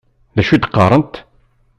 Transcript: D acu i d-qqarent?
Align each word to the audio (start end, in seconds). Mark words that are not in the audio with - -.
D 0.35 0.37
acu 0.41 0.51
i 0.53 0.57
d-qqarent? 0.57 1.15